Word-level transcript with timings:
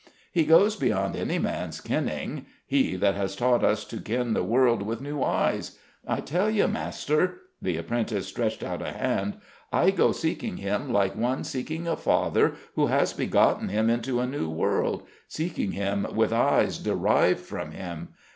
"He 0.31 0.45
goes 0.45 0.75
beyond 0.75 1.15
any 1.15 1.37
man's 1.37 1.79
kenning: 1.79 2.47
he 2.65 2.95
that 2.95 3.13
has 3.13 3.35
taught 3.35 3.63
us 3.63 3.85
to 3.85 4.01
ken 4.01 4.33
the 4.33 4.41
world 4.43 4.81
with 4.81 4.99
new 4.99 5.21
eyes. 5.21 5.77
I 6.07 6.21
tell 6.21 6.49
you, 6.49 6.67
master," 6.67 7.41
the 7.61 7.77
apprentice 7.77 8.25
stretched 8.25 8.63
out 8.63 8.81
a 8.81 8.93
hand, 8.93 9.35
"I 9.71 9.91
go 9.91 10.11
seeking 10.11 10.57
him 10.57 10.91
like 10.91 11.15
one 11.15 11.43
seeking 11.43 11.87
a 11.87 11.95
father 11.95 12.55
who 12.73 12.87
has 12.87 13.13
begotten 13.13 13.69
him 13.69 13.91
into 13.91 14.19
a 14.19 14.25
new 14.25 14.49
world, 14.49 15.03
seeking 15.27 15.73
him 15.73 16.07
with 16.15 16.33
eyes 16.33 16.79
derived 16.79 17.41
from 17.41 17.69
him. 17.69 18.07